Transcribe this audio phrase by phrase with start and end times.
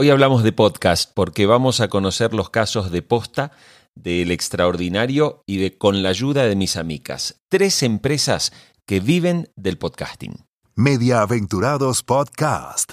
[0.00, 3.50] Hoy hablamos de podcast porque vamos a conocer los casos de Posta,
[3.96, 7.42] del Extraordinario y de Con la ayuda de mis amigas.
[7.48, 8.52] Tres empresas
[8.86, 10.46] que viven del podcasting.
[10.76, 12.92] Mediaaventurados Podcast.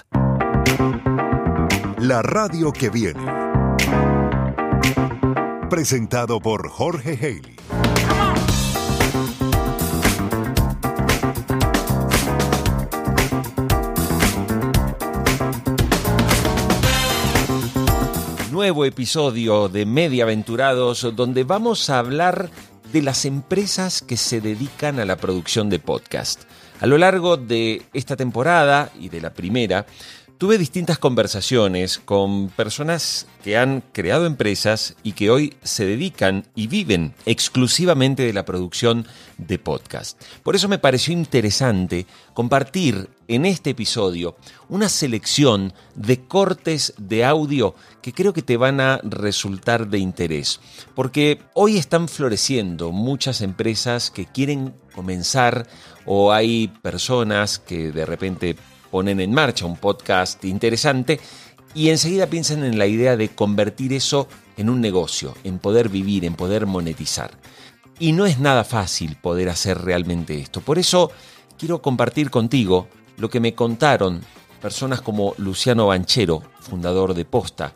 [1.99, 3.24] La radio que viene.
[5.70, 8.05] Presentado por Jorge Haley.
[18.56, 22.50] Nuevo episodio de Mediaventurados donde vamos a hablar
[22.94, 26.44] de las empresas que se dedican a la producción de podcast.
[26.80, 29.86] A lo largo de esta temporada y de la primera,
[30.38, 36.68] Tuve distintas conversaciones con personas que han creado empresas y que hoy se dedican y
[36.68, 40.22] viven exclusivamente de la producción de podcast.
[40.44, 44.35] Por eso me pareció interesante compartir en este episodio
[44.70, 50.59] una selección de cortes de audio que creo que te van a resultar de interés.
[50.93, 55.67] Porque hoy están floreciendo muchas empresas que quieren comenzar
[56.05, 58.55] o hay personas que de repente
[58.91, 61.20] ponen en marcha un podcast interesante
[61.73, 66.23] y enseguida piensan en la idea de convertir eso en un negocio, en poder vivir,
[66.23, 67.31] en poder monetizar.
[68.00, 70.62] Y no es nada fácil poder hacer realmente esto.
[70.62, 71.12] Por eso
[71.57, 72.88] quiero compartir contigo
[73.18, 74.22] lo que me contaron
[74.62, 77.74] personas como Luciano Banchero, fundador de Posta,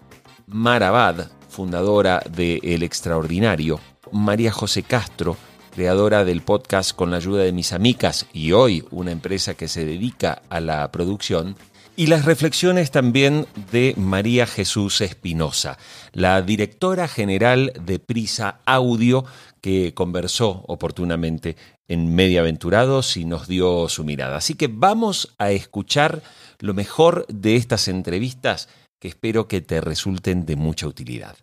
[0.47, 3.79] Marabad, fundadora de El Extraordinario,
[4.11, 5.37] María José Castro,
[5.71, 9.85] creadora del podcast con la ayuda de mis amigas y hoy una empresa que se
[9.85, 11.55] dedica a la producción,
[11.95, 15.77] y las reflexiones también de María Jesús Espinosa,
[16.13, 19.25] la directora general de Prisa Audio,
[19.59, 21.57] que conversó oportunamente
[21.89, 24.37] en Mediaventurados y nos dio su mirada.
[24.37, 26.21] Así que vamos a escuchar
[26.59, 31.35] lo mejor de estas entrevistas que espero que te resulten de mucha utilidad.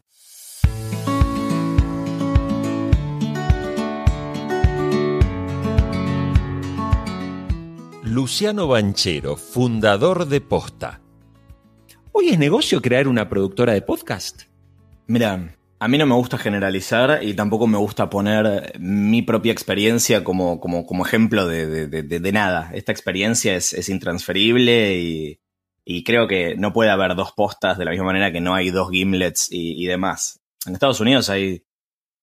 [8.05, 11.03] Luciano Banchero, fundador de Posta.
[12.13, 14.45] ¿Hoy es negocio crear una productora de podcast?
[15.07, 15.55] Mira,
[15.87, 20.59] a mí no me gusta generalizar y tampoco me gusta poner mi propia experiencia como,
[20.59, 22.73] como, como ejemplo de, nada.
[22.75, 25.39] Esta experiencia es, intransferible
[25.85, 28.71] y, creo que no puede haber dos postas de la misma manera que no hay
[28.71, 30.41] dos gimlets y, demás.
[30.67, 31.63] En Estados Unidos hay,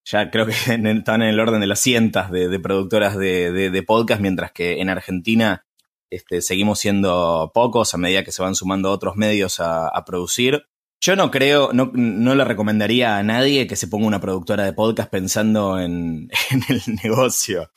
[0.03, 4.52] ya creo que están en el orden de las cientas de, productoras de, podcast, mientras
[4.52, 5.66] que en Argentina
[6.09, 10.66] este, seguimos siendo pocos a medida que se van sumando otros medios a, producir.
[11.06, 15.12] Yo no creo, no, le recomendaría a nadie que se ponga una productora de podcast
[15.12, 16.30] pensando en,
[16.69, 17.69] el negocio.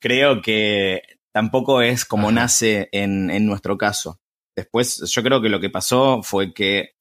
[0.00, 4.18] Creo que tampoco es como nace en, nuestro caso.
[4.56, 6.96] Después, yo creo que lo que pasó fue que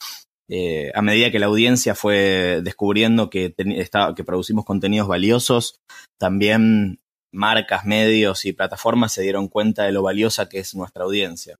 [0.49, 5.79] eh, a medida que la audiencia fue descubriendo que, que producimos contenidos valiosos,
[6.19, 7.01] también
[7.33, 11.57] marcas, medios y plataformas se dieron cuenta de lo valiosa que es nuestra audiencia.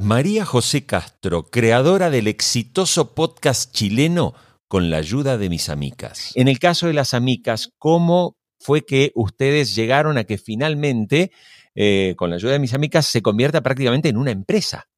[0.00, 4.32] María José Castro, creadora del exitoso podcast chileno
[4.68, 6.30] con la ayuda de mis amigas.
[6.36, 11.32] En el caso de las amigas, ¿cómo fue que ustedes llegaron a que finalmente,
[11.74, 14.88] eh, con la ayuda de mis amigas, se convierta prácticamente en una empresa?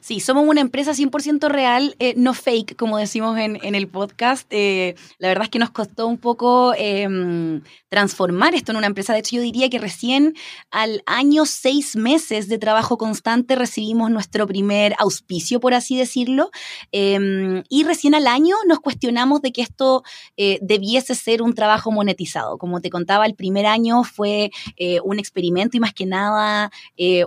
[0.00, 4.46] Sí, somos una empresa 100% real, eh, no fake, como decimos en, el podcast.
[4.50, 9.12] Eh, la verdad es que nos costó un poco em, transformar esto en una empresa.
[9.12, 10.34] De hecho, yo diría que recién
[10.70, 16.50] al año, seis meses de trabajo constante, recibimos nuestro primer auspicio, por así decirlo.
[16.92, 20.02] Em, y recién al año nos cuestionamos de que esto
[20.36, 22.58] eh, debiese ser un trabajo monetizado.
[22.58, 24.50] Como te contaba, el primer año fue
[25.04, 26.70] un experimento y más que nada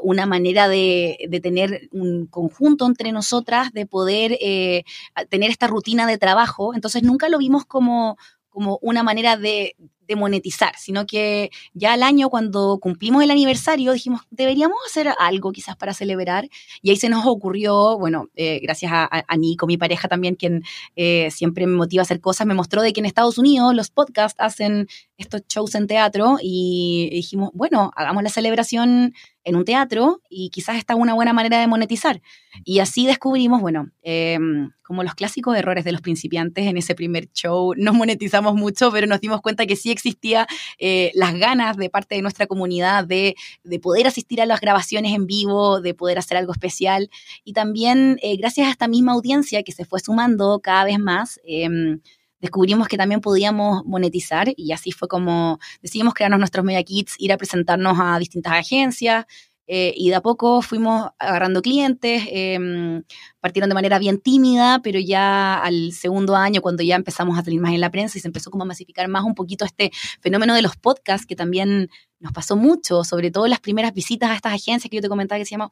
[0.04, 4.84] una manera de, de tener un conjunto entre nosotras de poder eh,
[5.30, 6.74] tener esta rutina de trabajo.
[6.74, 8.18] Entonces nunca lo vimos como,
[8.50, 9.76] como una manera de,
[10.18, 15.76] monetizar, sino que ya al año cuando cumplimos el aniversario dijimos, deberíamos hacer algo quizás
[15.76, 16.50] para celebrar
[16.82, 20.64] y ahí se nos ocurrió, bueno, eh, gracias a, a, Nico, mi pareja también, quien
[20.96, 23.92] eh, siempre me motiva a hacer cosas, me mostró de que en Estados Unidos los
[23.92, 24.88] podcasts hacen
[25.20, 29.14] estos shows en teatro y dijimos, bueno, hagamos la celebración
[29.44, 32.22] en un teatro y quizás esta es una buena manera de monetizar.
[32.64, 37.30] Y así descubrimos, bueno, em, como los clásicos errores de los principiantes en ese primer
[37.34, 41.90] show, no monetizamos mucho, pero nos dimos cuenta que sí existía eh, las ganas de
[41.90, 43.36] parte de nuestra comunidad de,
[43.82, 47.10] poder asistir a las grabaciones en vivo, de poder hacer algo especial.
[47.44, 51.40] Y también eh, gracias a esta misma audiencia que se fue sumando cada vez más,
[51.44, 52.00] em,
[52.40, 57.34] descubrimos que también podíamos monetizar y así fue como decidimos crearnos nuestros media kits, ir
[57.34, 59.26] a presentarnos a distintas agencias,
[59.72, 63.04] eh, y de a poco fuimos agarrando clientes, em,
[63.40, 67.62] partieron de manera bien tímida, pero ya al segundo año, cuando ya empezamos a salir
[67.62, 70.56] más en la prensa y se empezó como a masificar más un poquito este fenómeno
[70.56, 74.54] de los podcasts, que también nos pasó mucho, sobre todo las primeras visitas a estas
[74.54, 75.70] agencias que yo te comentaba que se llamaban,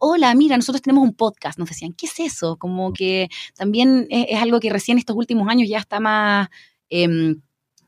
[0.00, 2.56] hola, mira, nosotros tenemos un podcast, nos decían, ¿qué es eso?
[2.56, 6.48] Como que también es, algo que recién estos últimos años ya está más,
[6.88, 7.42] em,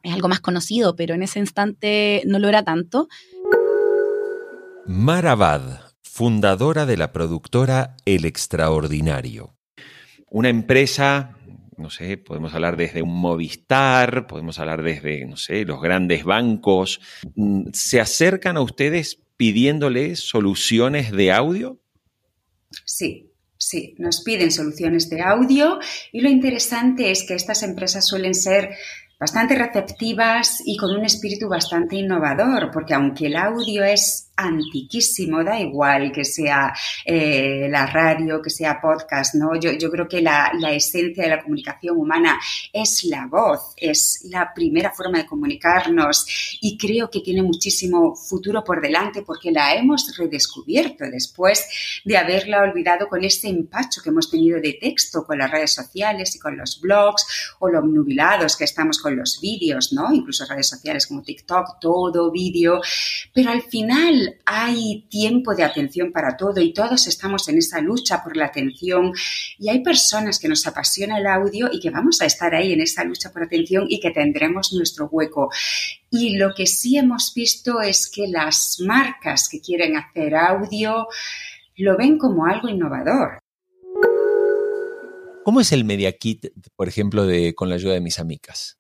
[0.05, 3.09] es algo más conocido, pero en ese instante no lo era tanto.
[4.91, 9.55] Marabad, fundadora de la productora El Extraordinario.
[10.31, 11.37] Una empresa
[11.77, 17.03] no sé, podemos hablar desde un Movistar, podemos hablar desde, no sé, los grandes bancos.
[17.35, 21.79] Mm, ¿Se acercan a ustedes pidiéndoles soluciones de audio?
[22.87, 25.81] Sí, sí, nos piden soluciones de audio
[26.13, 28.71] y lo interesante es que estas empresas suelen ser
[29.21, 35.59] bastante receptivas y con un espíritu bastante innovador, porque aunque el audio es antiquísimo, da
[35.59, 36.73] igual que sea
[37.05, 39.59] eh, la radio, que sea podcast, ¿no?
[39.59, 42.39] Yo, yo creo que la, la, esencia de la comunicación humana
[42.73, 48.63] es la voz, es la primera forma de comunicarnos y creo que tiene muchísimo futuro
[48.63, 54.31] por delante porque la hemos redescubierto después de haberla olvidado con este empacho que hemos
[54.31, 57.27] tenido de texto con las redes sociales y con los blogs
[57.59, 60.13] o lo nubilados que estamos con los vídeos, ¿no?
[60.13, 62.81] Incluso redes sociales como TikTok, todo vídeo,
[63.33, 68.23] pero al final hay tiempo de atención para todo y todos estamos en esa lucha
[68.23, 69.13] por la atención
[69.59, 72.81] y hay personas que nos apasiona el audio y que vamos a estar ahí en
[72.81, 75.51] esa lucha por atención y que tendremos nuestro hueco.
[76.11, 81.07] Y lo que sí hemos visto es que las marcas que quieren hacer audio
[81.77, 83.39] lo ven como algo innovador.
[85.45, 88.79] ¿Cómo es el Media Kit, por ejemplo, de, con la ayuda de mis amigas?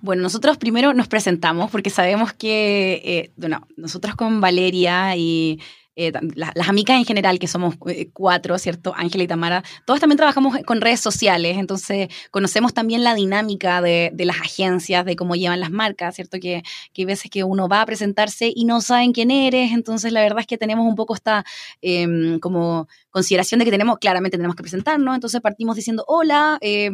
[0.00, 5.60] Bueno, nosotros primero nos presentamos porque sabemos que, eh, bueno, nosotros con Valeria y
[6.00, 8.94] eh, las amigas en general, que somos eh, cuatro, ¿cierto?
[8.96, 14.12] Ángela y Tamara, todos también trabajamos con redes sociales, entonces conocemos también la dinámica de,
[14.16, 16.38] las agencias, de cómo llevan las marcas, ¿cierto?
[16.38, 16.62] Que,
[16.92, 20.20] que, hay veces que uno va a presentarse y no saben quién eres, entonces la
[20.22, 21.44] verdad es que tenemos un poco esta
[21.82, 26.92] em, como consideración de que tenemos, claramente tenemos que presentarnos, entonces partimos diciendo, hola, eh,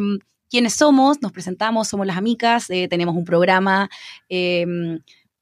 [0.50, 3.88] quiénes somos, nos presentamos, somos las amigas, eh, tenemos un programa,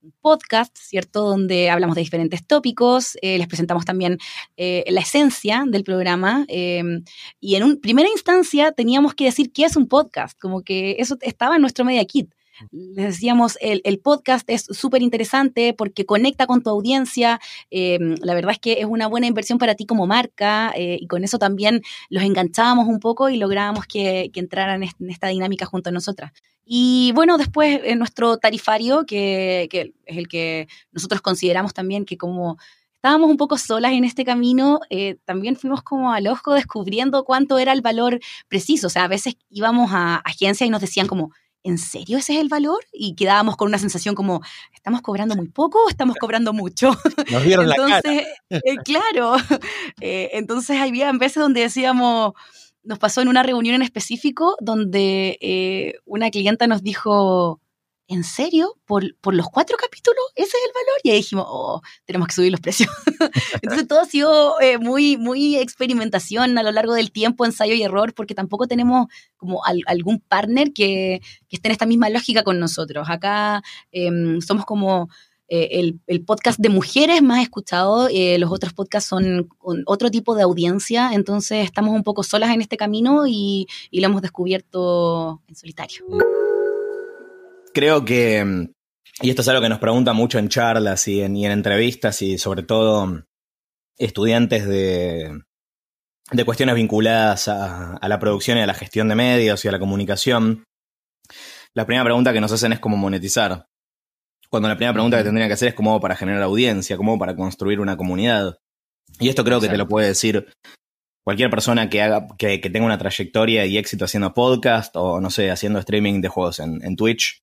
[0.02, 1.22] un podcast, ¿cierto?
[1.22, 4.18] Donde hablamos de diferentes tópicos, eh, les presentamos también
[4.56, 7.04] eh, la esencia del programa em,
[7.40, 11.16] y en un, primera instancia teníamos que decir qué es un podcast, como que eso
[11.20, 12.32] estaba en nuestro media kit.
[12.70, 17.40] Les decíamos, el, el podcast es súper interesante porque conecta con tu audiencia.
[17.70, 21.06] Em, la verdad es que es una buena inversión para ti como marca eh, y
[21.06, 25.66] con eso también los enganchábamos un poco y lográbamos que, que entraran en esta dinámica
[25.66, 26.32] junto a nosotras.
[26.64, 32.16] Y bueno, después en nuestro tarifario, que, que es el que nosotros consideramos también que
[32.16, 32.56] como
[33.02, 37.58] estábamos un poco solas en este camino, eh, también fuimos como al ojo descubriendo cuánto
[37.58, 38.86] era el valor preciso.
[38.86, 41.32] O sea, a veces íbamos a agencias y nos decían como,
[41.64, 42.84] ¿en serio ese es el valor?
[42.92, 44.42] Y quedábamos con una sensación como,
[44.74, 46.90] ¿estamos cobrando muy poco o estamos cobrando mucho?
[47.30, 48.62] Nos vieron entonces, la cara.
[48.64, 49.36] Eh, claro,
[50.00, 52.32] eh, entonces había veces donde decíamos,
[52.84, 57.60] nos pasó en una reunión en específico donde eh, una clienta nos dijo,
[58.12, 58.76] ¿en serio?
[58.84, 60.22] ¿Por, los cuatro capítulos?
[60.36, 61.00] ¿Ese es el valor?
[61.02, 62.90] Y ahí dijimos, oh, tenemos que subir los precios.
[63.62, 67.82] Entonces todo ha sido eh, muy, muy experimentación a lo largo del tiempo, ensayo y
[67.82, 71.20] error, porque tampoco tenemos como algún partner que,
[71.50, 73.08] esté en esta misma lógica con nosotros.
[73.08, 75.08] Acá em, somos como...
[75.54, 80.34] Eh, el, podcast de mujeres más escuchado, eh, los otros podcasts son con otro tipo
[80.34, 85.42] de audiencia, entonces estamos un poco solas en este camino y, y lo hemos descubierto
[85.48, 86.06] en solitario
[87.72, 88.68] creo que,
[89.20, 92.62] y esto es algo que nos pregunta mucho en charlas y en, entrevistas y sobre
[92.62, 93.24] todo
[93.98, 95.42] estudiantes de,
[96.30, 99.78] de cuestiones vinculadas a, la producción y a la gestión de medios y a la
[99.78, 100.64] comunicación.
[101.74, 103.66] La primera pregunta que nos hacen es cómo monetizar.
[104.50, 107.34] Cuando la primera pregunta que tendrían que hacer es cómo para generar audiencia, cómo para
[107.34, 108.58] construir una comunidad.
[109.18, 110.52] Y esto creo que te lo puede decir
[111.24, 115.50] cualquier persona que haga, que, tenga una trayectoria y éxito haciendo podcast o no sé,
[115.50, 117.41] haciendo streaming de juegos en, en Twitch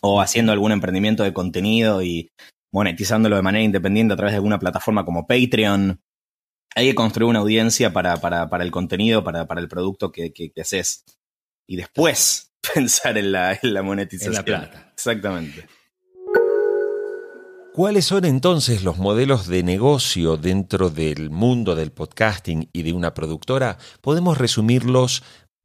[0.00, 2.30] o haciendo algún emprendimiento de contenido y
[2.72, 6.00] monetizándolo de manera independiente a través de alguna plataforma como Patreon.
[6.76, 10.52] Hay que construir una audiencia para, para, el contenido, para, para el producto que, que,
[10.60, 11.04] haces.
[11.66, 14.34] Y después pensar en la, en la monetización.
[14.34, 14.90] la plata.
[14.92, 15.66] Exactamente.
[17.72, 23.14] ¿Cuáles son entonces los modelos de negocio dentro del mundo del podcasting y de una
[23.14, 23.78] productora?
[24.00, 25.22] Podemos resumirlos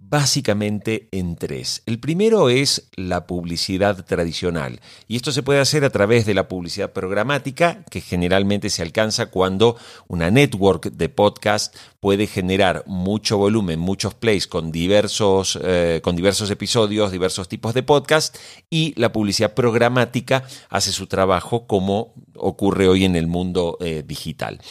[0.09, 1.81] básicamente en tres.
[1.85, 6.47] El primero es la publicidad tradicional y esto se puede hacer a través de la
[6.47, 13.79] publicidad programática que generalmente se alcanza cuando una network de podcast puede generar mucho volumen,
[13.79, 18.37] muchos plays con diversos, eh, con diversos episodios, diversos tipos de podcast
[18.69, 24.61] y la publicidad programática hace su trabajo como ocurre hoy en el mundo eh, digital.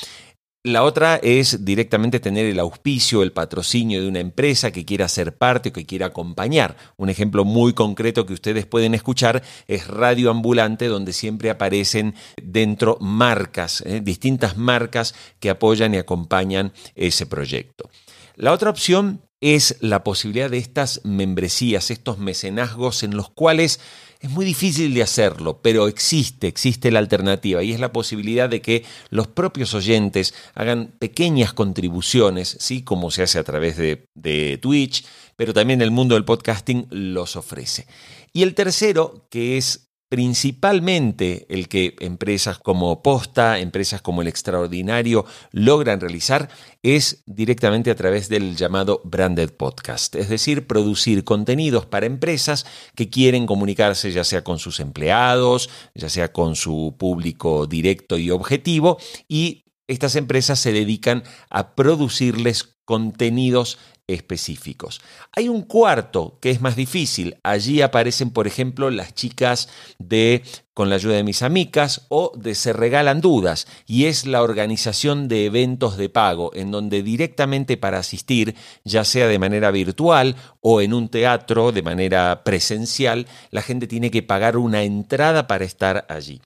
[0.66, 5.36] La otra es directamente tener el auspicio, el patrocinio de una empresa que quiera ser
[5.36, 6.78] parte o que quiera acompañar.
[6.96, 12.96] Un ejemplo muy concreto que ustedes pueden escuchar es Radio Ambulante, donde siempre aparecen dentro
[12.98, 14.00] marcas, ¿eh?
[14.02, 17.90] distintas marcas que apoyan y acompañan ese proyecto.
[18.34, 23.80] La otra opción es la posibilidad de estas membresías, estos mecenazgos en los cuales
[24.24, 28.62] es muy difícil de hacerlo, pero existe, existe la alternativa y es la posibilidad de
[28.62, 32.80] que los propios oyentes hagan pequeñas contribuciones, ¿sí?
[32.80, 35.04] como se hace a través de, de Twitch,
[35.36, 37.86] pero también el mundo del podcasting los ofrece.
[38.32, 39.83] Y el tercero, que es
[40.14, 46.48] principalmente el que empresas como Posta, empresas como El Extraordinario logran realizar
[46.84, 53.10] es directamente a través del llamado branded podcast, es decir, producir contenidos para empresas que
[53.10, 58.98] quieren comunicarse ya sea con sus empleados, ya sea con su público directo y objetivo
[59.26, 65.00] y estas empresas se dedican a producirles contenidos específicos.
[65.32, 67.36] Hay un cuarto que es más difícil.
[67.42, 69.68] Allí aparecen, por ejemplo, las chicas
[69.98, 70.42] de
[70.74, 75.28] Con la ayuda de mis amigas o de Se regalan dudas y es la organización
[75.28, 80.80] de eventos de pago en donde directamente para asistir, ya sea de manera virtual o
[80.80, 86.06] en un teatro de manera presencial, la gente tiene que pagar una entrada para estar
[86.08, 86.42] allí.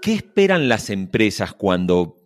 [0.00, 2.21] ¿Qué esperan las empresas cuando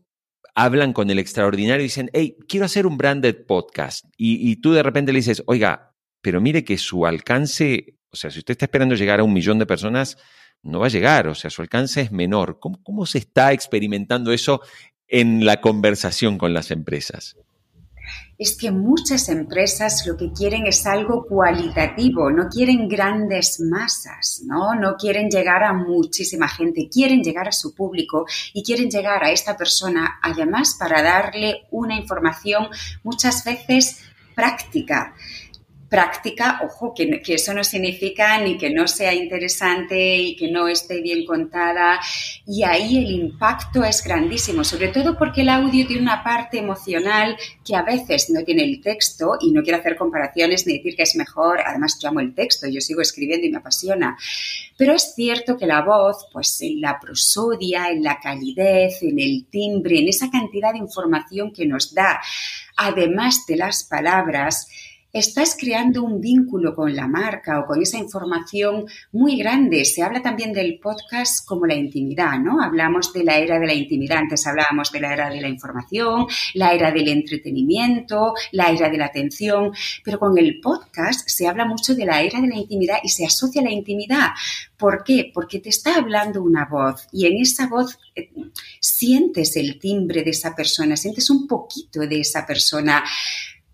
[0.57, 4.07] hablan con el extraordinario y dicen, hey, quiero hacer un branded podcast.
[4.17, 8.39] Y, tú de repente le dices, oiga, pero mire que su alcance, o sea, si
[8.39, 10.17] usted está esperando llegar a un millón de personas,
[10.63, 12.59] no va a llegar, o sea, su alcance es menor.
[12.59, 14.63] ¿Cómo, cómo se está experimentando eso
[15.07, 17.37] en la conversación con las empresas?
[18.39, 24.75] Es que muchas empresas lo que quieren es algo cualitativo, no quieren grandes masas, ¿no?
[24.75, 29.31] No quieren llegar a muchísima gente, quieren llegar a su público y quieren llegar a
[29.31, 32.69] esta persona además para darle una información
[33.03, 34.01] muchas veces
[34.35, 35.15] práctica
[35.89, 41.01] práctica, ojo, que, eso no significa ni que no sea interesante y que no esté
[41.01, 42.01] bien contada.
[42.47, 47.37] Y ahí el impacto es grandísimo, sobre todo porque el audio tiene una parte emocional
[47.65, 51.03] que a veces no tiene el texto y no quiero hacer comparaciones ni decir que
[51.05, 51.61] es mejor.
[51.65, 54.17] Además, yo amo el texto, yo sigo escribiendo y me apasiona.
[54.77, 59.47] Pero es cierto que la voz, pues en la prosodia, en la calidez, en el
[59.51, 62.21] timbre, en esa cantidad de información que nos da,
[62.77, 64.69] además de las palabras,
[65.13, 69.85] estás creando un vínculo con la marca o con esa información muy grande.
[69.85, 72.63] Se habla también del podcast como la intimidad, ¿no?
[72.63, 76.27] Hablamos de la era de la intimidad, antes hablábamos de la era de la información,
[76.55, 79.73] la era del entretenimiento, la era de la atención,
[80.05, 83.25] pero con el podcast se habla mucho de la era de la intimidad y se
[83.25, 84.31] asocia la intimidad.
[84.77, 85.31] ¿Por qué?
[85.33, 88.31] Porque te está hablando una voz y en esa voz eh,
[88.81, 93.03] sientes el timbre de esa persona, sientes un poquito de esa persona.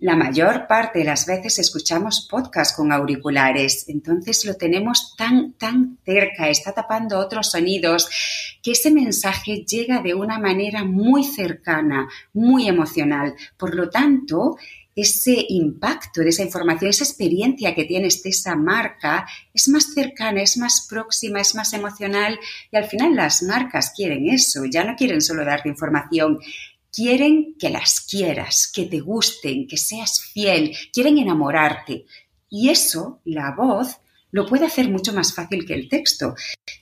[0.02, 5.96] La mayor parte de las veces escuchamos podcast con auriculares, entonces lo tenemos tan, tan
[6.04, 8.10] cerca, está tapando otros sonidos,
[8.64, 13.36] que ese mensaje llega de una manera muy cercana, muy emocional.
[13.56, 14.56] Por lo tanto,
[14.96, 20.42] ese impacto de esa información, esa experiencia que tienes de esa marca es más cercana,
[20.42, 22.40] es más próxima, es más emocional.
[22.72, 26.40] Y al final las marcas quieren eso, ya no quieren solo darte información,
[26.92, 32.04] quieren que las quieras, que te gusten, que seas fiel, quieren enamorarte.
[32.48, 33.96] Y eso, la voz,
[34.32, 36.34] lo puede hacer mucho más fácil que el texto.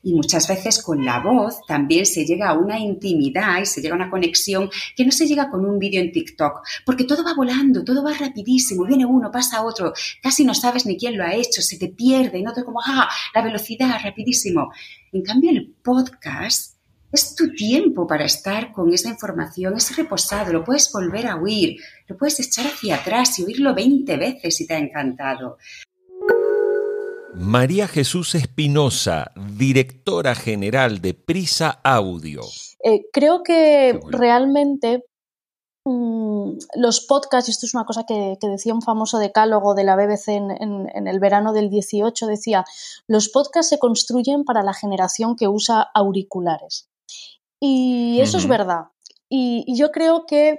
[0.03, 3.95] Y muchas veces con la voz también se llega a una intimidad y se llega
[3.95, 7.35] a una conexión que no se llega con un vídeo en TikTok, porque todo va
[7.35, 11.35] volando, todo va rapidísimo, viene uno, pasa otro, casi no sabes ni quién lo ha
[11.35, 14.73] hecho, se te pierde y no te como, ah, la velocidad, rapidísimo.
[15.13, 16.80] En cambio, el podcast
[17.13, 21.77] es tu tiempo para estar con esa información, es reposado, lo puedes volver a oír,
[22.07, 25.59] lo puedes echar hacia atrás y oírlo 20 veces si te ha encantado.
[27.35, 32.43] María Jesús Espinosa, directora general de Prisa Audio.
[32.83, 35.05] Eh, creo que realmente
[35.85, 39.97] mm, los podcasts, y esto es una cosa que, decía un famoso decálogo de la
[39.97, 42.65] BBC en, en, el verano del 18, decía,
[43.07, 46.91] los podcasts se construyen para la generación que usa auriculares.
[47.61, 48.87] Y eso es verdad.
[49.29, 50.59] Y, yo creo que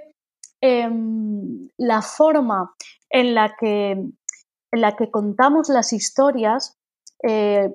[0.60, 2.74] em, la forma
[3.10, 6.78] en la que, en la que contamos las historias,
[7.22, 7.74] eh,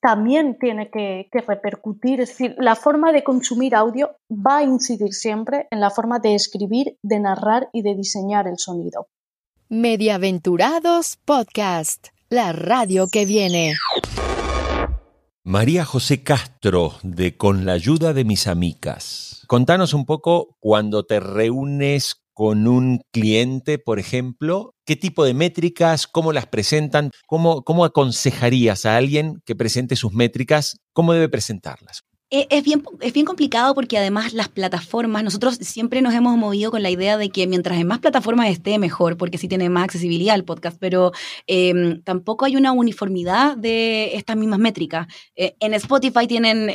[0.00, 5.12] también tiene que, que, repercutir, es decir, la forma de consumir audio va a incidir
[5.12, 9.08] siempre en la forma de escribir, de narrar y de diseñar el sonido.
[9.68, 13.74] Mediaventurados Podcast, la radio que viene.
[15.48, 19.44] María José Castro, de Con la ayuda de mis amigas.
[19.46, 26.06] Contanos un poco cuando te reúnes con un cliente, por ejemplo, qué tipo de métricas,
[26.06, 32.02] cómo las presentan, cómo, cómo aconsejarías a alguien que presente sus métricas, cómo debe presentarlas.
[32.30, 36.70] Eh, es bien, es bien complicado porque además las plataformas, nosotros siempre nos hemos movido
[36.70, 39.84] con la idea de que mientras en más plataformas esté, mejor, porque sí tiene más
[39.84, 41.12] accesibilidad al podcast, pero
[41.46, 45.06] eh, tampoco hay una uniformidad de estas mismas métricas.
[45.36, 46.68] Eh, en Spotify tienen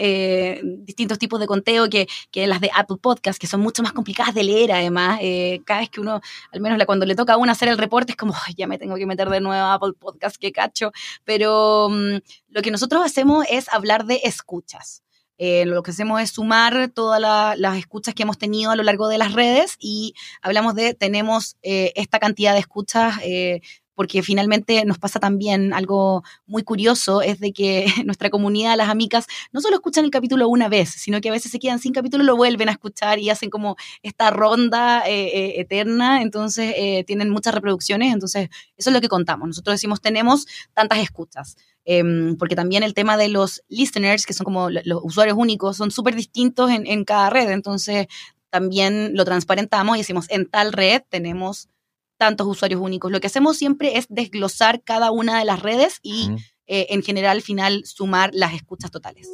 [0.86, 4.34] distintos tipos de conteo que, que, las de Apple Podcast, que son mucho más complicadas
[4.34, 5.20] de leer además.
[5.66, 6.20] cada vez que uno,
[6.52, 8.96] al menos cuando le toca a uno hacer el reporte, es como, ya me tengo
[8.96, 10.92] que meter de nuevo a Apple Podcast, qué cacho.
[11.24, 12.18] Pero mm,
[12.50, 15.04] lo que nosotros hacemos es hablar de escuchas.
[15.38, 19.08] Eh, lo que hacemos es sumar todas las escuchas que hemos tenido a lo largo
[19.08, 23.16] de las redes y hablamos de tenemos eh, esta cantidad de escuchas.
[23.24, 23.62] Eh,
[23.96, 29.26] porque finalmente nos pasa también algo muy curioso, es de que nuestra comunidad, las amigas,
[29.52, 32.24] no solo escuchan el capítulo una vez, sino que a veces se quedan sin capítulo,
[32.24, 38.50] lo vuelven a escuchar y hacen como esta ronda eterna, entonces tienen muchas reproducciones, entonces
[38.78, 39.48] eso es lo que contamos.
[39.48, 41.56] Nosotros decimos tenemos tantas escuchas.
[41.86, 45.92] Em, porque también el tema de los listeners, que son como los usuarios únicos, son
[45.92, 48.08] súper distintos en, en, cada red, entonces
[48.50, 51.70] también lo transparentamos y decimos, en tal red tenemos
[52.18, 53.12] tantos usuarios únicos.
[53.12, 56.30] Lo que hacemos siempre es desglosar cada una de las redes y
[56.68, 59.30] eh, en general al final sumar las escuchas totales.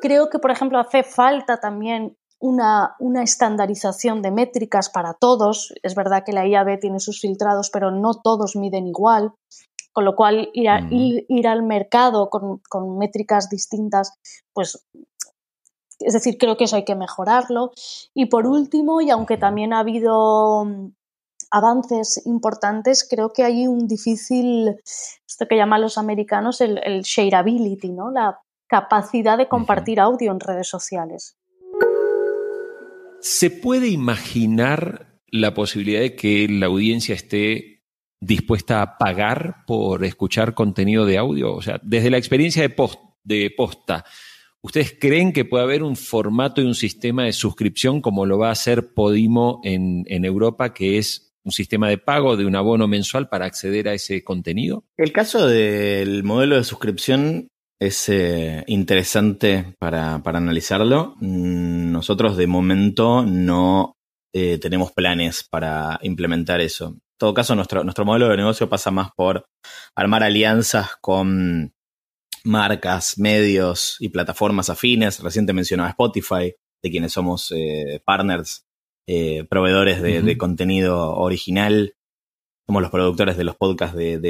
[0.00, 5.72] Creo que, por ejemplo, hace falta también una, una, estandarización de métricas para todos.
[5.82, 9.32] Es verdad que la IAB tiene sus filtrados, pero no todos miden igual
[9.92, 10.68] con lo cual ir,
[11.28, 14.14] ir, al mercado con, métricas distintas,
[14.52, 14.86] pues
[16.00, 17.70] es decir, creo que eso hay que mejorarlo.
[18.14, 20.64] Y por último, y aunque también ha habido
[21.52, 24.74] avances importantes, creo que hay un difícil,
[25.28, 28.10] esto que llaman los americanos el, el shareability, ¿no?
[28.10, 31.36] la capacidad de compartir audio en redes sociales.
[33.20, 37.84] ¿Se puede imaginar la posibilidad de que la audiencia esté
[38.18, 41.54] dispuesta a pagar por escuchar contenido de audio?
[41.54, 44.06] O sea, desde la experiencia de, post, de posta,
[44.62, 48.48] ¿ustedes creen que puede haber un formato y un sistema de suscripción como lo va
[48.48, 52.86] a hacer Podimo en, en Europa, que es un sistema de pago de un abono
[52.88, 54.84] mensual para acceder a ese contenido?
[54.96, 57.48] El caso del modelo de suscripción
[57.80, 61.16] es eh, interesante para, para, analizarlo.
[61.20, 63.96] Mm, nosotros de momento no
[64.32, 69.12] eh, tenemos planes para implementar eso todo caso, nuestro, nuestro modelo de negocio pasa más
[69.14, 69.46] por
[69.94, 71.72] armar alianzas con
[72.42, 75.20] marcas, medios y plataformas afines.
[75.20, 76.52] Reciente mencionaba Spotify,
[76.82, 78.64] de quienes somos eh, partners,
[79.08, 81.94] eh, proveedores de, contenido original.
[82.66, 84.20] Somos los productores de los podcasts de,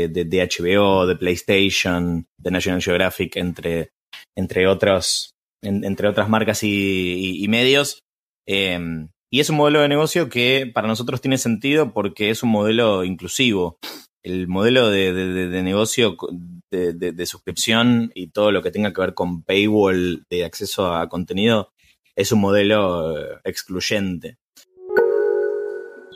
[0.50, 3.90] HBO, de PlayStation, de National Geographic, entre,
[4.36, 8.00] entre, otros, entre otras marcas y, medios.
[8.46, 12.50] Em, y es un modelo de negocio que para nosotros tiene sentido porque es un
[12.50, 13.78] modelo inclusivo.
[14.24, 16.16] El modelo de, negocio
[16.70, 21.72] de, suscripción y todo lo que tenga que ver con paywall de acceso a contenido
[22.16, 24.36] es un modelo eh, excluyente.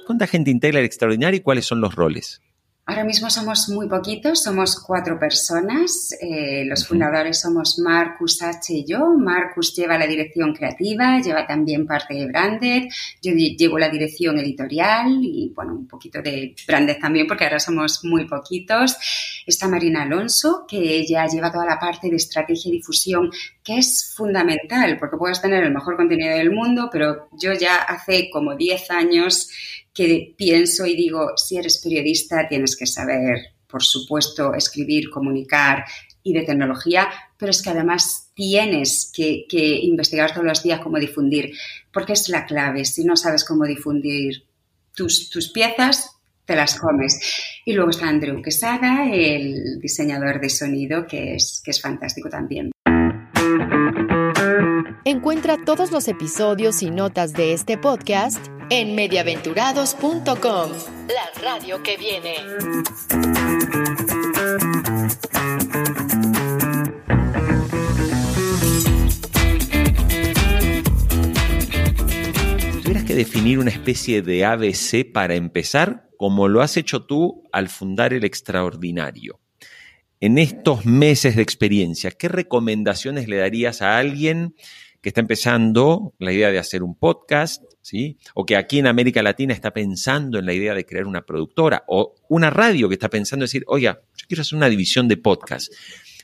[0.06, 2.40] ¿Cuánta gente integra el extraordinario y cuáles son los roles?
[2.88, 6.16] Ahora mismo somos muy poquitos, somos cuatro personas.
[6.20, 8.72] Eh, los fundadores somos Marcus H.
[8.72, 9.00] y yo.
[9.18, 12.84] Marcus lleva la dirección creativa, lleva también parte de Branded.
[13.20, 18.04] Yo llevo la dirección editorial y, bueno, un poquito de Branded también, porque ahora somos
[18.04, 18.96] muy poquitos.
[19.44, 23.32] Está Marina Alonso, que ella lleva toda la parte de estrategia y difusión,
[23.64, 28.30] que es fundamental, porque puedes tener el mejor contenido del mundo, pero yo ya hace
[28.30, 29.50] como 10 años
[29.96, 35.84] que pienso y digo, si eres periodista tienes que saber, por supuesto, escribir, comunicar
[36.22, 39.46] y de tecnología, pero es que además tienes que,
[39.82, 41.52] investigar todos los días cómo difundir,
[41.90, 42.84] porque es la clave.
[42.84, 44.44] Si no sabes cómo difundir
[44.94, 46.10] tus, tus piezas,
[46.44, 47.18] te las comes.
[47.64, 52.70] Y luego está Andrew Quesada, el diseñador de sonido, que es, que es fantástico también.
[55.04, 60.70] Encuentra todos los episodios y notas de este podcast en mediaventurados.com,
[61.08, 62.34] la radio que viene.
[72.82, 77.68] Tuvieras que definir una especie de ABC para empezar, como lo has hecho tú al
[77.68, 79.38] fundar el extraordinario.
[80.18, 84.54] En estos meses de experiencia, ¿qué recomendaciones le darías a alguien
[85.02, 87.62] que está empezando la idea de hacer un podcast,
[88.34, 91.84] O que aquí en América Latina está pensando en la idea de crear una productora,
[91.86, 95.16] o una radio que está pensando en decir, oiga, yo quiero hacer una división de
[95.16, 95.72] podcast.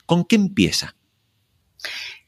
[0.07, 0.97] ¿Con qué empieza?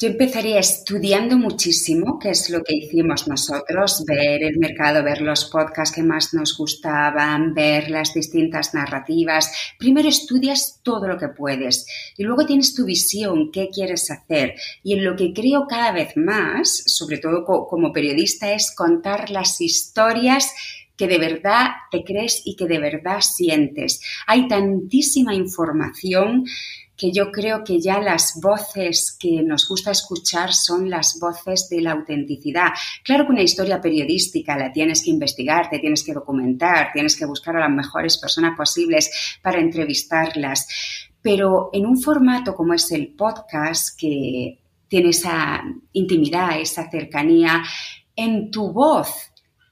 [0.05, 5.47] Yo empezaría estudiando muchísimo, que es lo que hicimos nosotros, ver el mercado, ver los
[5.47, 9.51] podcasts que más nos gustaban, ver las distintas narrativas.
[9.79, 11.87] Primero estudias todo lo que puedes
[12.19, 14.57] y luego tienes tu visión, qué quieres hacer.
[14.83, 19.59] Y en lo que creo cada vez más, sobre todo como periodista, es contar las
[19.63, 20.53] historias
[20.99, 24.01] que de verdad te crees y que de verdad sientes.
[24.27, 26.45] Hay tantísima información
[26.97, 31.81] que yo creo que ya las voces que nos gusta escuchar son las voces de
[31.81, 32.69] la autenticidad.
[33.03, 37.27] Claro que una historia periodística la tienes que investigar, te tienes que documentar, tienes que
[37.27, 40.69] buscar a las mejores personas posibles para entrevistarlas,
[41.21, 47.63] pero en un formato como es el podcast, que tiene esa intimidad, esa cercanía,
[48.15, 49.09] en tu voz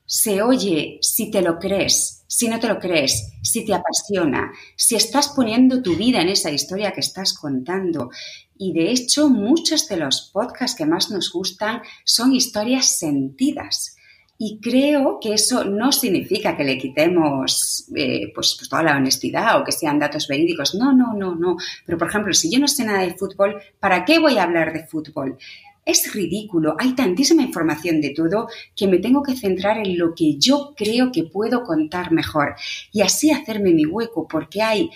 [0.05, 4.97] se oye si te lo crees, si no te lo crees, si te apasiona, si
[4.97, 8.09] estás poniendo tu vida en esa historia que estás contando.
[8.57, 13.97] Y de hecho, muchos de los podcasts que más nos gustan son historias sentidas.
[14.39, 19.61] Y creo que eso no significa que le quitemos eh, pues, pues, toda la honestidad
[19.61, 20.75] o que sean datos verídicos.
[20.75, 21.59] No, no, no, no.
[21.85, 24.73] Pero, por ejemplo, si yo no sé nada de fútbol, ¿para qué voy a hablar
[24.73, 25.37] de fútbol?
[25.85, 30.37] Es ridículo, hay tantísima información de todo que me tengo que centrar en lo que
[30.39, 32.55] yo creo que puedo contar mejor
[32.93, 34.91] y así hacerme mi hueco porque hay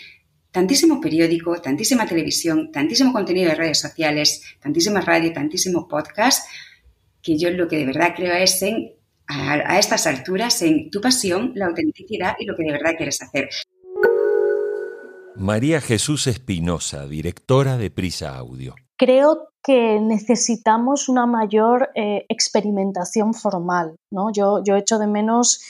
[0.52, 6.48] tantísimo periódico, tantísima televisión, tantísimo contenido de redes sociales, tantísima radio, tantísimo podcast,
[7.20, 8.92] que yo lo que de verdad creo es en,
[9.26, 13.20] a, a estas alturas, en tu pasión, la autenticidad y lo que de verdad quieres
[13.20, 13.50] hacer.
[15.34, 18.74] María Jesús Espinosa, directora de Prisa Audio.
[18.96, 23.96] Creo que necesitamos una mayor eh, experimentación formal.
[24.10, 24.30] ¿no?
[24.32, 25.60] Yo, yo echo de menos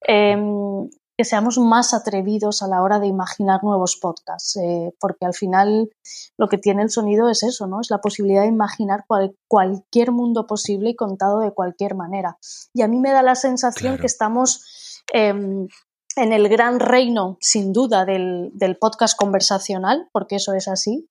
[0.00, 5.34] em, que seamos más atrevidos a la hora de imaginar nuevos podcasts, eh, porque al
[5.34, 5.90] final
[6.38, 7.80] lo que tiene el sonido es eso, ¿no?
[7.80, 9.04] Es la posibilidad de imaginar
[9.46, 12.38] cualquier mundo posible y contado de cualquier manera.
[12.72, 15.68] Y a mí me da la sensación que estamos em,
[16.16, 21.08] en el gran reino, sin duda, del, del podcast conversacional, porque eso es así,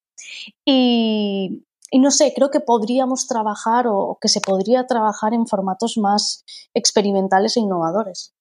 [0.65, 5.97] y, y no sé, creo que podríamos trabajar o que se podría trabajar en formatos
[5.97, 8.33] más experimentales e innovadores.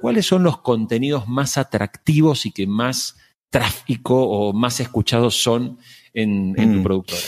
[0.00, 3.16] ¿Cuáles son los contenidos más atractivos y que más
[3.50, 5.78] tráfico o más escuchados son
[6.12, 6.82] en, tu mm.
[6.82, 7.22] productora?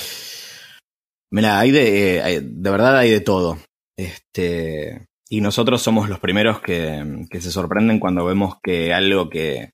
[1.31, 3.59] Mira, hay de, de verdad hay de todo.
[3.99, 9.71] Este, y nosotros somos los primeros que, que, se sorprenden cuando vemos que algo que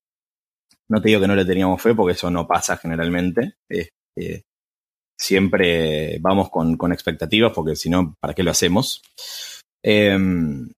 [0.92, 3.54] no te digo que no le teníamos fe, porque eso no pasa generalmente.
[3.66, 4.42] Este,
[5.18, 9.00] siempre vamos con, expectativas, porque si no, ¿para qué lo hacemos?
[9.82, 10.70] Em,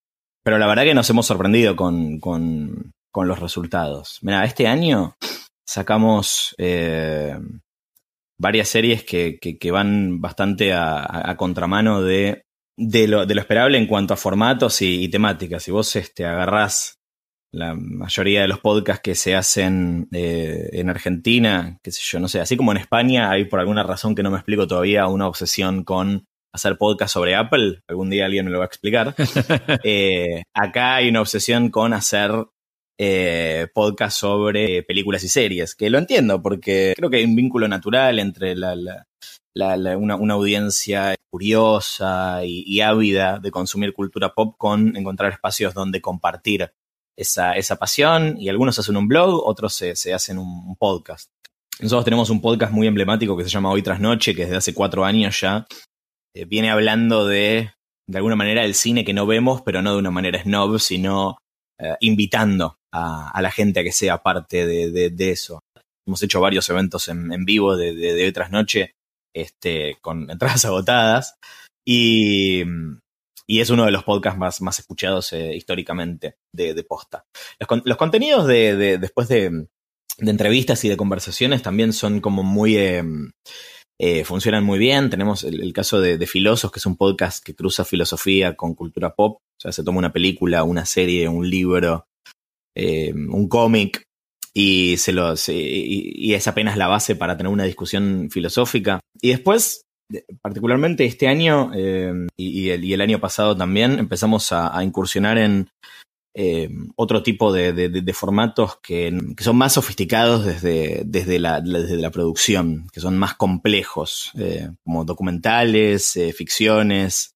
[0.44, 2.20] pero la verdad que nos hemos sorprendido con,
[3.12, 4.20] los resultados.
[4.22, 5.16] Mira, este año
[5.66, 7.37] sacamos eh,
[8.38, 12.42] varias series que, van bastante a, contramano de,
[12.79, 15.64] de, lo, esperable en cuanto a formatos y, temáticas.
[15.64, 16.98] Si vos este, agarrás
[17.55, 22.29] la mayoría de los podcasts que se hacen eh, en Argentina, qué sé yo, no
[22.29, 25.29] sé, así como en España hay por alguna razón que no me explico todavía una
[25.29, 29.14] obsesión con hacer podcast sobre Apple, algún día alguien me lo va a explicar.
[29.87, 32.31] Eh, acá hay una obsesión con hacer
[32.99, 37.69] eh, podcast sobre películas y series, que lo entiendo porque creo que hay un vínculo
[37.69, 38.75] natural entre la,
[39.97, 46.73] una, audiencia curiosa y, y, ávida de consumir cultura pop con encontrar espacios donde compartir
[47.16, 51.29] esa, esa pasión y algunos hacen un blog, otros se, hacen un, podcast.
[51.81, 54.74] Nosotros tenemos un podcast muy emblemático que se llama Hoy tras Noche, que desde hace
[54.74, 55.66] cuatro años ya
[56.35, 57.72] eh, viene hablando de,
[58.09, 61.38] de alguna manera, el cine que no vemos, pero no de una manera snob, sino
[61.81, 65.61] eh, invitando a, la gente a que sea parte de, de, eso.
[66.07, 68.92] Hemos hecho varios eventos en, en vivo de, de, Hoy tras Noche
[69.35, 71.35] este, con entradas agotadas.
[71.87, 72.62] Y,
[73.46, 77.26] y es uno de los podcasts más, más escuchados eh, históricamente de, posta.
[77.59, 79.66] Los, contenidos de, después de,
[80.18, 82.76] entrevistas y de conversaciones también son como muy...
[82.76, 83.33] Em,
[84.00, 85.09] eh, funcionan muy bien.
[85.09, 89.14] Tenemos el, caso de, de Filosos, que es un podcast que cruza filosofía con cultura
[89.14, 89.37] pop.
[89.37, 92.07] O sea, se toma una película, una serie, un libro,
[92.74, 94.02] un cómic
[94.52, 99.00] y, se lo, y, es apenas la base para tener una discusión filosófica.
[99.20, 99.83] Y después
[100.42, 105.68] particularmente este año eh, y, el, año pasado también empezamos a, incursionar en
[106.35, 113.35] eh, otro tipo de, formatos que, son más sofisticados desde, la, producción, que son más
[113.35, 114.33] complejos,
[114.85, 117.35] como documentales, ficciones,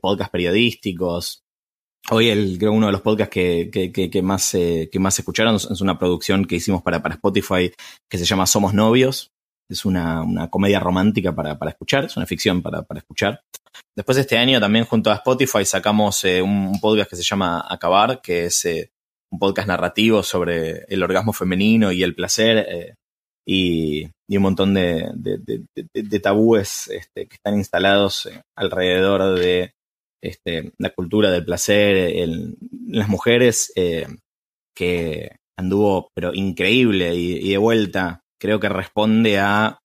[0.00, 1.44] podcasts periodísticos.
[2.10, 6.56] Hoy el, creo uno de los podcasts que, más, que escucharon es una producción que
[6.56, 7.72] hicimos para Spotify
[8.08, 9.30] que se llama Somos Novios,
[9.68, 13.42] es una, una comedia romántica para, para, escuchar, es una ficción para, para, escuchar.
[13.96, 17.64] Después de este año también junto a Spotify sacamos eh, un, podcast que se llama
[17.68, 18.90] Acabar, que es eh,
[19.30, 22.94] un podcast narrativo sobre el orgasmo femenino y el placer eh,
[23.46, 29.72] y, y, un montón de, de, de, tabúes este, que están instalados alrededor de
[30.22, 32.56] este, la cultura del placer en
[32.88, 33.72] las mujeres,
[34.74, 39.80] que anduvo pero increíble y de vuelta creo que responde a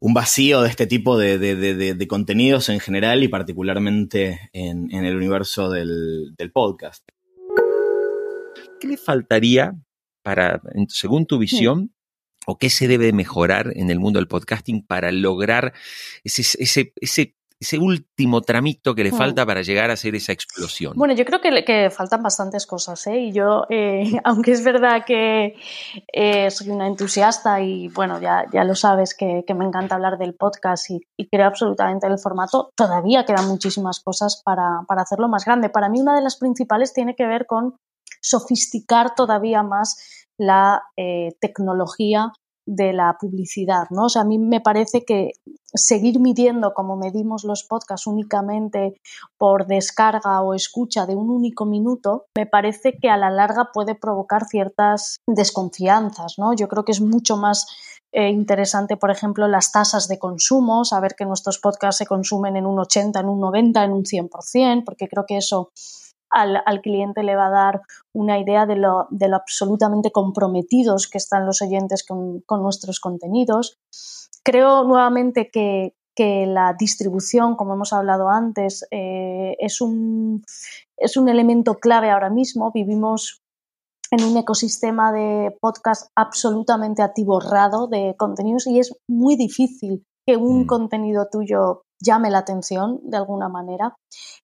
[0.00, 6.34] un vacío de este tipo de, contenidos en general y particularmente en, el universo del,
[6.52, 7.08] podcast.
[8.80, 9.72] ¿Qué le faltaría
[10.22, 11.94] para, según tu visión,
[12.46, 15.72] o qué se debe mejorar en el mundo del podcasting para lograr
[16.24, 16.42] ese,
[17.00, 19.16] ese ese último tramito que le hmm.
[19.16, 20.92] falta para llegar a hacer esa explosión?
[20.96, 23.18] Bueno, yo creo que, que faltan bastantes cosas, ¿eh?
[23.18, 25.56] Y yo, eh, aunque es verdad que
[26.12, 30.34] eh, soy una entusiasta y, bueno, ya, ya lo sabes que, me encanta hablar del
[30.34, 31.00] podcast y,
[31.30, 35.68] creo absolutamente el formato, todavía quedan muchísimas cosas para, para hacerlo más grande.
[35.68, 37.76] Para mí una de las principales tiene que ver con
[38.20, 39.96] sofisticar todavía más
[40.38, 42.32] la eh, tecnología
[42.66, 44.06] de la publicidad, ¿no?
[44.06, 45.32] O sea, a mí me parece que
[45.74, 49.00] seguir midiendo como medimos los podcasts únicamente
[49.36, 53.94] por descarga o escucha de un único minuto, me parece que a la larga puede
[53.94, 56.54] provocar ciertas desconfianzas, ¿no?
[56.54, 57.66] Yo creo que es mucho más
[58.12, 62.66] eh, interesante, por ejemplo, las tasas de consumo, saber que nuestros podcasts se consumen en
[62.66, 65.70] un 80, en un 90, en un 100%, porque creo que eso
[66.34, 67.82] al, cliente le va a dar
[68.12, 73.78] una idea de lo, absolutamente comprometidos que están los oyentes con, nuestros contenidos.
[74.44, 80.44] Creo nuevamente que, la distribución, como hemos hablado antes, eh, es, un,
[80.96, 82.70] es un elemento clave ahora mismo.
[82.72, 83.42] Vivimos
[84.12, 90.62] en un ecosistema de podcast absolutamente atiborrado de contenidos y es muy difícil que un
[90.62, 90.66] mm.
[90.66, 93.96] contenido tuyo llame la atención de alguna manera.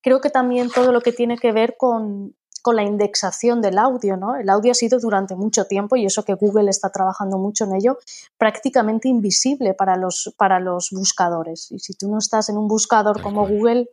[0.02, 2.34] Creo que también todo lo que tiene que ver con,
[2.66, 4.36] la indexación del audio, ¿no?
[4.36, 7.74] El audio ha sido durante mucho tiempo, y eso que Google está trabajando mucho en
[7.74, 7.98] ello,
[8.38, 11.70] prácticamente invisible para los, para los buscadores.
[11.70, 13.88] Y si tú no estás en un buscador como Google,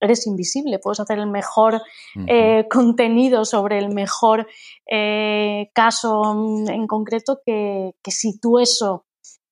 [0.00, 0.78] eres invisible.
[0.78, 1.82] Puedes hacer el mejor
[2.26, 4.46] eh, contenido sobre el mejor
[4.90, 6.32] eh, caso
[6.68, 9.04] en concreto que, que si tú eso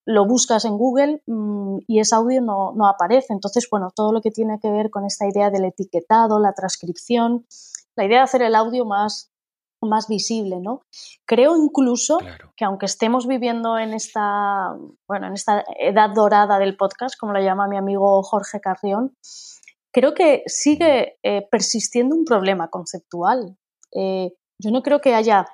[0.05, 3.33] lo buscas en Google mm, y ese audio no, no, aparece.
[3.33, 7.47] Entonces, bueno, todo lo que tiene que ver con esta idea del etiquetado, la transcripción,
[7.97, 9.31] la idea de hacer el audio más,
[9.83, 10.83] más visible, ¿no?
[11.27, 12.19] Creo incluso
[12.57, 14.77] que aunque estemos viviendo en esta,
[15.09, 19.15] bueno, en esta edad dorada del podcast, como lo llama mi amigo Jorge Carrión,
[19.93, 23.57] creo que sigue eh, persistiendo un problema conceptual.
[23.95, 25.47] Eh, yo no creo que haya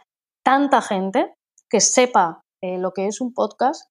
[0.44, 1.35] tanta gente
[1.68, 3.90] que sepa eh, lo que es un podcast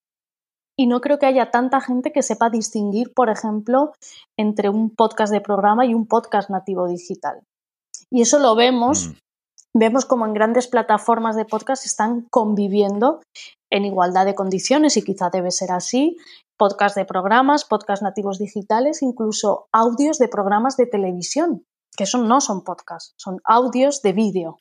[0.79, 3.93] y no creo que haya tanta gente que sepa distinguir, por ejemplo,
[4.37, 7.41] entre un podcast de programa y un podcast nativo digital.
[8.11, 9.13] Y eso lo vemos, mm.
[9.73, 13.21] vemos como en grandes plataformas de podcast están conviviendo
[13.69, 16.17] en igualdad de condiciones y quizá debe ser así.
[16.57, 21.65] Podcast de programas, podcast nativos digitales, incluso audios de programas de televisión,
[21.95, 24.57] que eso no son podcasts, son audios de vídeo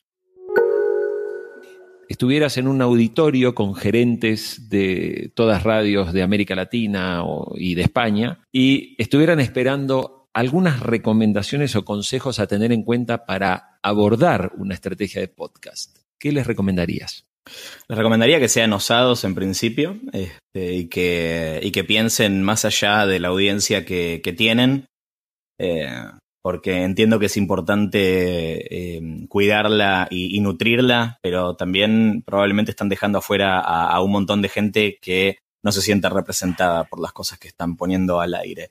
[2.07, 7.23] estuvieras en un auditorio con gerentes de todas radios de América Latina
[7.55, 13.79] y de España y estuvieran esperando algunas recomendaciones o consejos a tener en cuenta para
[13.81, 15.97] abordar una estrategia de podcast.
[16.19, 17.25] ¿Qué les recomendarías?
[17.87, 23.29] Les recomendaría que sean osados en principio este, y, que, piensen más allá de la
[23.29, 24.85] audiencia que, tienen.
[25.59, 25.89] Eh,
[26.43, 33.59] porque entiendo que es importante eh, cuidarla y, nutrirla, pero también probablemente están dejando afuera
[33.59, 37.75] a, un montón de gente que no se sienta representada por las cosas que están
[37.75, 38.69] poniendo al aire.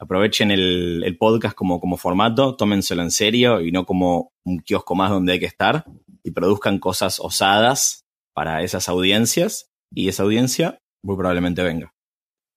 [0.00, 5.10] Aprovechen el, podcast como, como formato, tómenselo en serio y no como un kiosco más
[5.10, 5.84] donde hay que estar
[6.22, 11.92] y produzcan cosas osadas para esas audiencias y esa audiencia muy probablemente venga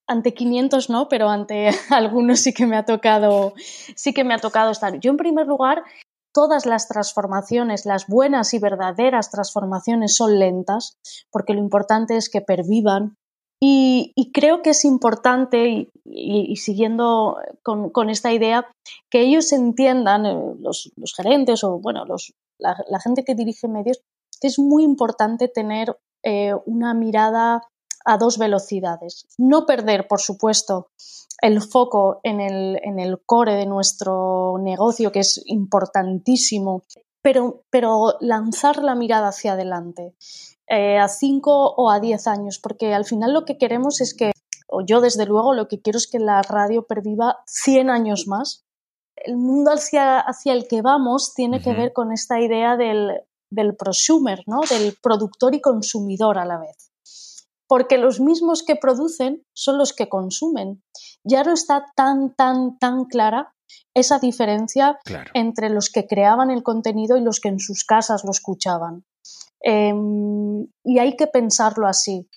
[0.06, 3.54] ante 500 no, pero ante algunos sí que me ha tocado,
[3.96, 4.98] sí que me ha tocado estar.
[5.00, 5.82] Yo en primer lugar,
[6.32, 10.98] todas las transformaciones, las buenas y verdaderas transformaciones son lentas,
[11.30, 13.16] porque lo importante es que pervivan
[13.64, 18.66] Y, creo que es importante, y, siguiendo con, esta idea,
[19.08, 22.04] que ellos entiendan, eh, los, gerentes o bueno,
[22.58, 24.02] la, gente que dirige medios,
[24.40, 27.62] que es muy importante tener eh, una mirada
[28.04, 29.28] a dos velocidades.
[29.38, 30.88] No perder, por supuesto,
[31.40, 36.82] el foco en el, en el core de nuestro negocio, que es importantísimo,
[37.22, 40.14] pero, pero lanzar la mirada hacia adelante.
[40.74, 44.32] Eh, a 5 o a 10 años, porque al final lo que queremos es que,
[44.66, 48.64] o yo desde luego lo que quiero es que la radio perviva 100 años más.
[49.14, 53.76] El mundo hacia, hacia el que vamos tiene que ver con esta idea del, del
[53.76, 54.60] prosumer, ¿no?
[54.62, 56.90] del productor y consumidor a la vez.
[57.68, 60.82] Porque los mismos que producen son los que consumen.
[61.22, 63.54] Ya no está tan, tan, tan clara
[63.92, 64.98] esa diferencia
[65.34, 69.04] entre los que creaban el contenido y los que en sus casas lo escuchaban.
[69.62, 72.28] Em, y hay que pensarlo así,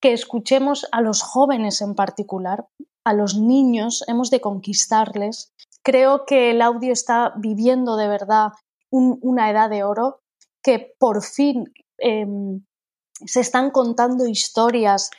[0.00, 2.66] que escuchemos a los jóvenes en particular,
[3.04, 5.52] a los niños, hemos de conquistarles.
[5.82, 8.52] Creo que el audio está viviendo de verdad
[8.90, 10.20] una edad de oro,
[10.62, 11.64] que por fin
[11.98, 12.64] em,
[13.26, 15.10] se están contando historias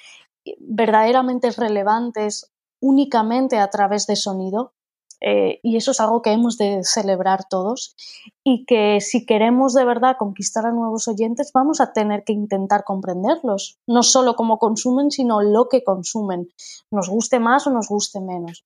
[0.59, 4.73] verdaderamente relevantes únicamente a través de sonido
[5.21, 7.95] eh, y eso es algo que hemos de celebrar todos
[8.43, 12.83] y que si queremos de verdad conquistar a nuevos oyentes vamos a tener que intentar
[12.83, 16.49] comprenderlos, no solo cómo consumen, sino lo que consumen,
[16.91, 18.65] nos guste más o nos guste menos.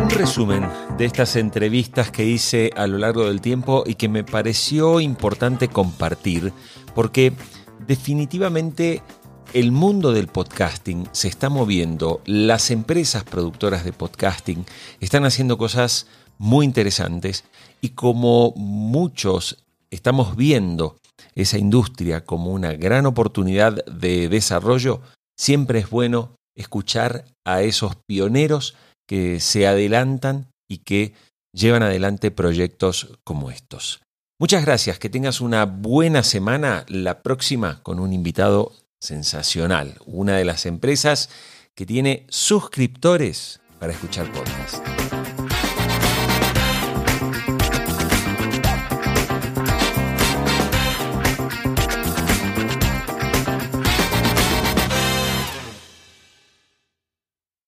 [0.00, 4.24] Un resumen de estas entrevistas que hice a lo largo del tiempo y que me
[4.24, 6.52] pareció importante compartir
[6.94, 7.32] porque
[7.86, 9.02] definitivamente
[9.54, 14.66] el mundo del podcasting se está moviendo, las empresas productoras de podcasting
[15.00, 16.06] están haciendo cosas
[16.38, 17.44] muy interesantes
[17.80, 20.96] y como muchos estamos viendo
[21.34, 25.00] esa industria como una gran oportunidad de desarrollo,
[25.36, 28.74] siempre es bueno escuchar a esos pioneros
[29.06, 31.14] que se adelantan y que
[31.54, 34.00] llevan adelante proyectos como estos.
[34.38, 40.44] Muchas gracias, que tengas una buena semana, la próxima con un invitado sensacional, una de
[40.44, 41.30] las empresas
[41.74, 45.27] que tiene suscriptores para escuchar podcast.